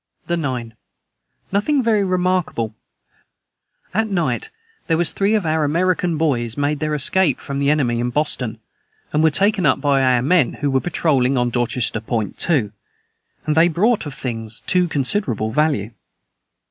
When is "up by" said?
9.63-10.01